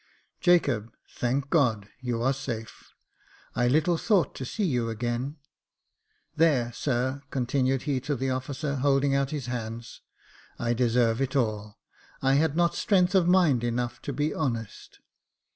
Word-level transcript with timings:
Jacob, 0.39 0.91
thank 1.07 1.51
God, 1.51 1.87
you 1.99 2.23
are 2.23 2.33
safe! 2.33 2.95
I 3.55 3.67
little 3.67 3.97
thought 3.97 4.33
to 4.33 4.45
see 4.45 4.63
you 4.63 4.89
again. 4.89 5.37
There, 6.35 6.73
sir," 6.73 7.21
con 7.29 7.45
tinued 7.45 7.81
he 7.83 7.99
to 7.99 8.15
the 8.15 8.31
officer, 8.31 8.77
holding 8.77 9.13
out 9.13 9.29
his 9.29 9.45
hands," 9.45 10.01
I 10.57 10.73
deserve 10.73 11.21
it 11.21 11.35
all. 11.35 11.77
I 12.19 12.33
had 12.33 12.55
not 12.55 12.73
strength 12.73 13.13
of 13.13 13.27
mind 13.27 13.63
enough 13.63 14.01
to 14.01 14.11
be 14.11 14.33
honest." 14.33 14.97